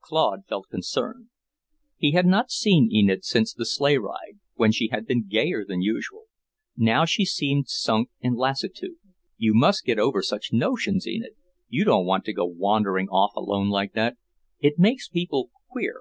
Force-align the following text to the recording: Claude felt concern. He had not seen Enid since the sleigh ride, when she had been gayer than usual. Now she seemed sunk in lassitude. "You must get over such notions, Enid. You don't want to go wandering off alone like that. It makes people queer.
Claude 0.00 0.44
felt 0.48 0.70
concern. 0.70 1.28
He 1.98 2.12
had 2.12 2.24
not 2.24 2.50
seen 2.50 2.90
Enid 2.90 3.22
since 3.22 3.52
the 3.52 3.66
sleigh 3.66 3.98
ride, 3.98 4.38
when 4.54 4.72
she 4.72 4.88
had 4.88 5.06
been 5.06 5.26
gayer 5.28 5.62
than 5.62 5.82
usual. 5.82 6.24
Now 6.74 7.04
she 7.04 7.26
seemed 7.26 7.68
sunk 7.68 8.08
in 8.20 8.32
lassitude. 8.32 8.96
"You 9.36 9.52
must 9.52 9.84
get 9.84 9.98
over 9.98 10.22
such 10.22 10.54
notions, 10.54 11.06
Enid. 11.06 11.34
You 11.68 11.84
don't 11.84 12.06
want 12.06 12.24
to 12.24 12.32
go 12.32 12.46
wandering 12.46 13.10
off 13.10 13.36
alone 13.36 13.68
like 13.68 13.92
that. 13.92 14.16
It 14.58 14.78
makes 14.78 15.06
people 15.06 15.50
queer. 15.70 16.00